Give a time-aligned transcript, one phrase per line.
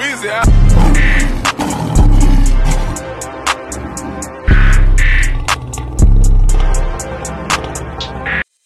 [0.00, 0.28] Weezy,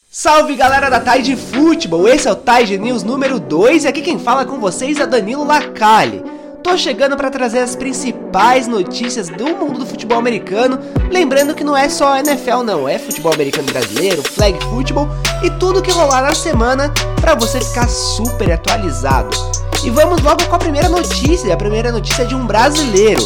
[0.08, 4.16] Salve galera da Tide Futebol, esse é o Tide News número 2 e aqui quem
[4.16, 6.22] fala com vocês é Danilo Lacalle.
[6.62, 10.78] Tô chegando para trazer as principais notícias do mundo do futebol americano,
[11.10, 15.08] lembrando que não é só NFL não, é futebol americano brasileiro, flag football
[15.42, 19.63] e tudo que rolar na semana para você ficar super atualizado.
[19.84, 23.20] E vamos logo com a primeira notícia, a primeira notícia é de um brasileiro.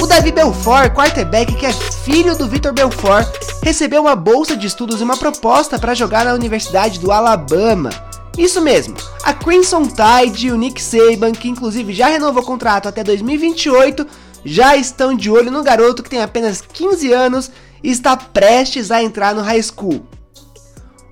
[0.00, 3.28] O Davi Belfort, quarterback que é filho do Vitor Belfort,
[3.62, 7.90] recebeu uma bolsa de estudos e uma proposta para jogar na Universidade do Alabama.
[8.38, 12.88] Isso mesmo, a Crimson Tide e o Nick Saban, que inclusive já renovou o contrato
[12.88, 14.06] até 2028,
[14.42, 17.50] já estão de olho no garoto que tem apenas 15 anos
[17.82, 20.06] e está prestes a entrar no high school.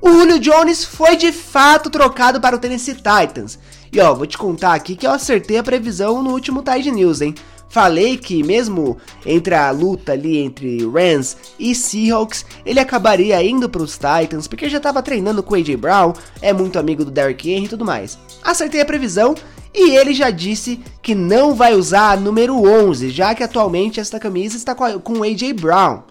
[0.00, 3.58] O Julio Jones foi de fato trocado para o Tennessee Titans.
[3.94, 7.20] E ó, vou te contar aqui que eu acertei a previsão no último Tide News,
[7.20, 7.32] hein?
[7.68, 13.84] Falei que mesmo entre a luta ali entre Rams e Seahawks, ele acabaria indo para
[13.84, 17.48] os Titans, porque já estava treinando com o AJ Brown, é muito amigo do Derrick
[17.48, 18.18] Henry e tudo mais.
[18.42, 19.36] Acertei a previsão
[19.72, 24.18] e ele já disse que não vai usar a número 11, já que atualmente esta
[24.18, 26.02] camisa está com o AJ Brown.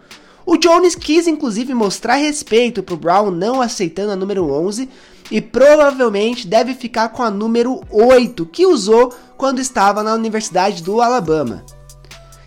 [0.46, 4.90] O Jones quis inclusive mostrar respeito pro Brown não aceitando a número 11
[5.32, 11.02] e provavelmente deve ficar com a número 8 que usou quando estava na Universidade do
[11.02, 11.66] Alabama.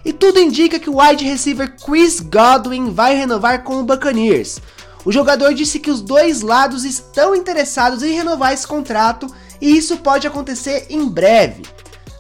[0.05, 4.61] E tudo indica que o wide receiver Chris Godwin vai renovar com o Buccaneers.
[5.05, 9.27] O jogador disse que os dois lados estão interessados em renovar esse contrato
[9.61, 11.63] e isso pode acontecer em breve.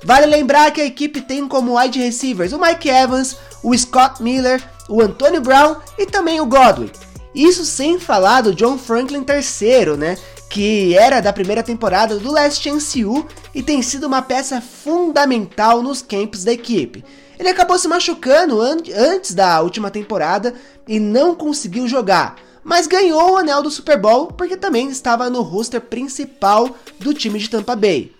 [0.04, 4.62] Vale lembrar que a equipe tem como wide receivers o Mike Evans, o Scott Miller,
[4.88, 6.90] o Antonio Brown e também o Godwin.
[7.34, 10.16] Isso sem falar do John Franklin III, né?
[10.48, 15.82] Que era da primeira temporada do Last Chance U e tem sido uma peça fundamental
[15.82, 17.04] nos camps da equipe.
[17.38, 20.54] Ele acabou se machucando an antes da última temporada
[20.88, 25.42] e não conseguiu jogar, mas ganhou o anel do Super Bowl porque também estava no
[25.42, 28.12] roster principal do time de Tampa Bay.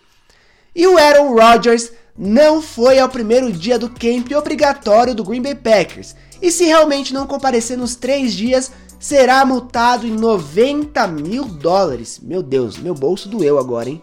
[0.75, 5.55] E o Aaron Rodgers não foi ao primeiro dia do camp obrigatório do Green Bay
[5.55, 12.21] Packers, e se realmente não comparecer nos três dias, será multado em 90 mil dólares.
[12.23, 14.01] Meu Deus, meu bolso doeu agora, hein?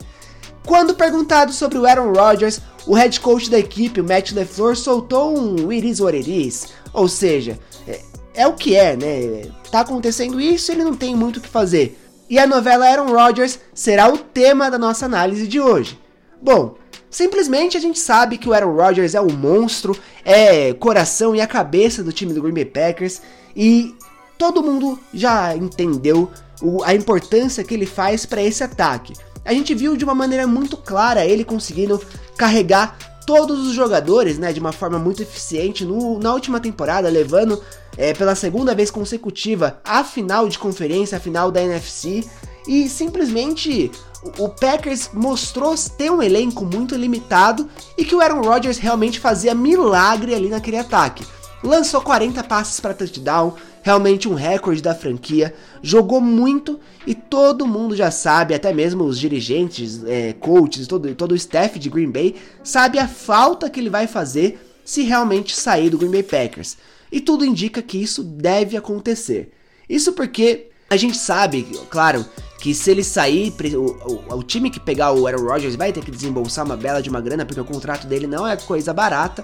[0.66, 5.38] Quando perguntado sobre o Aaron Rodgers, o head coach da equipe, o Matt LeFleur, soltou
[5.38, 8.00] um it is what it is, ou seja, é,
[8.34, 9.52] é o que é, né?
[9.70, 12.00] Tá acontecendo isso, ele não tem muito o que fazer.
[12.30, 16.00] E a novela Aaron Rodgers será o tema da nossa análise de hoje.
[16.42, 16.76] Bom,
[17.10, 21.48] simplesmente a gente sabe que o Aaron Rodgers é um monstro, é coração e a
[21.48, 23.22] cabeça do time do Green Bay Packers
[23.56, 23.94] e
[24.44, 26.30] todo mundo já entendeu
[26.62, 29.14] o, a importância que ele faz para esse ataque.
[29.46, 32.02] A gente viu de uma maneira muito clara ele conseguindo
[32.38, 37.62] carregar todos os jogadores, né, de uma forma muito eficiente no, na última temporada, levando
[37.98, 42.26] é, pela segunda vez consecutiva a final de conferência, a final da NFC,
[42.68, 43.90] e simplesmente
[44.38, 49.56] o Packers mostrou ter um elenco muito limitado e que o Aaron Rodgers realmente fazia
[49.56, 51.26] milagre ali naquele ataque.
[51.64, 57.96] Lançou 40 passes para touchdown, realmente um recorde da franquia, jogou muito e todo mundo
[57.96, 62.36] já sabe, até mesmo os dirigentes, é, coaches, todo, todo o staff de Green Bay,
[62.64, 66.78] sabe a falta que ele vai fazer se realmente sair do Green Bay Packers.
[67.10, 69.52] E tudo indica que isso deve acontecer.
[69.88, 72.26] Isso porque a gente sabe, claro,
[72.60, 76.04] que se ele sair, o, o, o, time que pegar o Aaron Rodgers vai ter
[76.04, 79.44] que desembolsar uma bela de uma grana, porque o contrato dele não é coisa barata,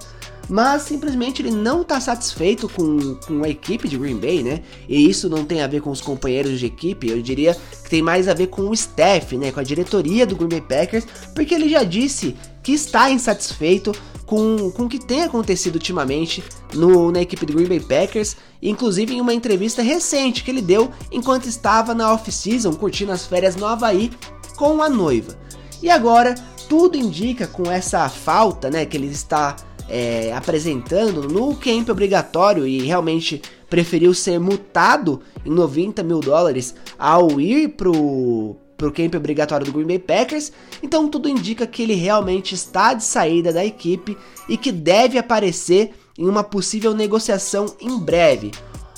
[0.50, 4.62] mas simplesmente ele não tá satisfeito com, com a equipe de Green Bay, né?
[4.88, 8.02] E isso não tem a ver com os companheiros de equipe, eu diria que tem
[8.02, 9.52] mais a ver com o staff, né?
[9.52, 11.06] Com a diretoria do Green Bay Packers,
[11.36, 13.94] porque ele já disse que está insatisfeito
[14.26, 16.44] com, com o que tem acontecido ultimamente
[16.74, 20.92] no, na equipe do Green Bay Packers, inclusive em uma entrevista recente que ele deu
[21.12, 24.12] enquanto estava na off-season curtindo as férias no Havaí
[24.56, 25.38] com a noiva.
[25.82, 26.36] E agora,
[26.68, 29.56] tudo indica com essa falta né, que ele está
[29.90, 37.40] é, apresentando no camp obrigatório e realmente preferiu ser multado em 90 mil dólares ao
[37.40, 42.56] ir pro pro camp obrigatório do Green Bay Packers, então tudo indica que ele realmente
[42.56, 48.52] está de saída da equipe e que deve aparecer em uma possível negociação em breve.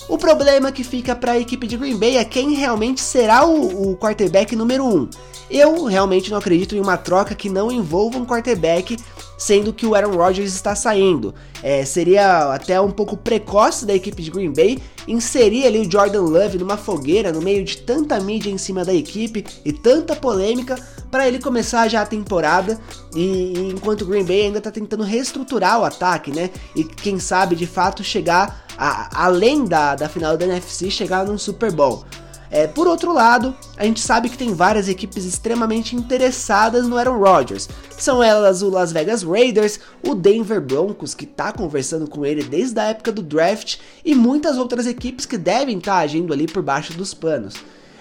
[0.08, 3.92] O problema que fica para a equipe de Green Bay é quem realmente será o,
[3.92, 4.88] o quarterback número 1.
[4.88, 5.10] Um.
[5.52, 8.96] Eu realmente não acredito em uma troca que não envolva um quarterback
[9.38, 11.34] sendo que o Aaron Rodgers está saindo.
[11.64, 14.78] É, seria até um pouco precoce da equipe de Green Bay
[15.08, 18.94] inserir ali o Jordan Love numa fogueira no meio de tanta mídia em cima da
[18.94, 20.78] equipe e tanta polêmica
[21.10, 22.80] para ele começar já a temporada
[23.16, 26.52] e, enquanto o Green Bay ainda está tentando reestruturar o ataque, né?
[26.76, 31.38] E quem sabe de fato chegar a, além da, da final da NFC, chegar num
[31.38, 32.06] Super Bowl.
[32.52, 37.18] É, por outro lado, a gente sabe que tem várias equipes extremamente interessadas no Aaron
[37.18, 37.70] Rodgers.
[37.98, 42.78] São elas o Las Vegas Raiders, o Denver Broncos, que está conversando com ele desde
[42.78, 46.62] a época do draft, e muitas outras equipes que devem estar tá agindo ali por
[46.62, 47.56] baixo dos panos.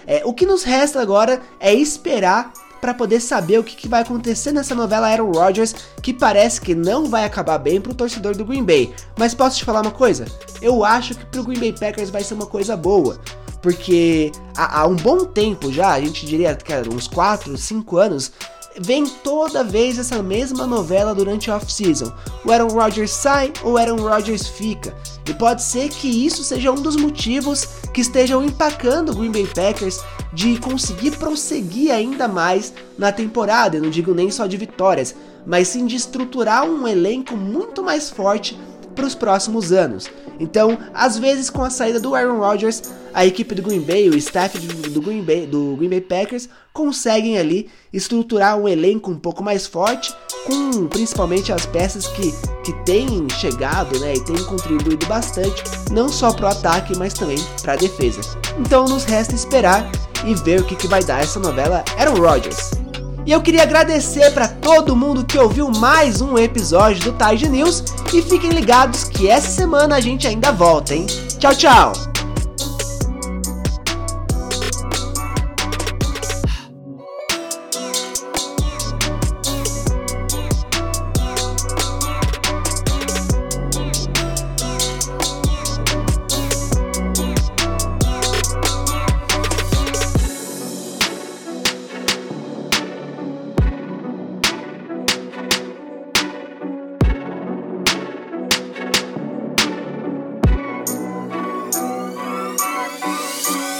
[0.05, 2.51] É, o que nos resta agora é esperar
[2.81, 6.73] para poder saber o que, que, vai acontecer nessa novela Aaron Rodgers, que parece que
[6.73, 8.91] não vai acabar bem pro torcedor do Green Bay.
[9.15, 10.25] Mas posso te falar uma coisa?
[10.59, 13.19] Eu acho que pro Green Bay Packers vai ser uma coisa boa.
[13.61, 18.31] Porque há, há um bom tempo já, a gente diria que uns 4, 5 anos,
[18.79, 22.11] vem toda vez essa mesma novela durante a off-season.
[22.45, 24.95] O Aaron Rodgers sai ou Aaron Rodgers fica.
[25.27, 29.47] E pode ser que isso seja um dos motivos que estejam empacando o Green Bay
[29.47, 30.01] Packers
[30.33, 33.77] de conseguir prosseguir ainda mais na temporada.
[33.77, 35.15] Eu não digo nem só de vitórias,
[35.45, 38.57] mas sim de estruturar um elenco muito mais forte
[38.95, 40.09] para os próximos anos.
[40.39, 42.81] Então, às vezes com a saída do Aaron Rodgers,
[43.13, 47.37] a equipe do Green Bay, o staff do Green Bay, do Green Bay Packers conseguem
[47.37, 50.13] ali estruturar um elenco um pouco mais forte,
[50.45, 52.31] com principalmente as peças que,
[52.63, 57.37] que têm chegado né, e têm contribuído bastante, não só para o ataque, mas também
[57.61, 58.21] para a defesa.
[58.59, 59.91] Então nos resta esperar
[60.25, 62.80] e ver o que, que vai dar essa novela Aaron Rodgers.
[63.25, 67.83] E eu queria agradecer para todo mundo que ouviu mais um episódio do Tide News
[68.13, 71.05] e fiquem ligados que essa semana a gente ainda volta, hein?
[71.37, 72.10] Tchau, tchau!